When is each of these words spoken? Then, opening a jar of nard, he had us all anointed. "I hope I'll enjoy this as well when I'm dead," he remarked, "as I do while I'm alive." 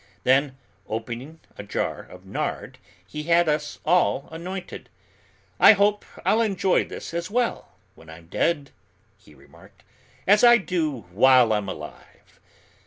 Then, 0.23 0.57
opening 0.87 1.41
a 1.59 1.63
jar 1.63 2.01
of 2.01 2.25
nard, 2.25 2.79
he 3.07 3.21
had 3.25 3.47
us 3.47 3.77
all 3.85 4.27
anointed. 4.31 4.89
"I 5.59 5.73
hope 5.73 6.05
I'll 6.25 6.41
enjoy 6.41 6.85
this 6.85 7.13
as 7.13 7.29
well 7.29 7.73
when 7.93 8.09
I'm 8.09 8.25
dead," 8.25 8.71
he 9.19 9.35
remarked, 9.35 9.83
"as 10.25 10.43
I 10.43 10.57
do 10.57 11.01
while 11.11 11.53
I'm 11.53 11.69
alive." 11.69 12.39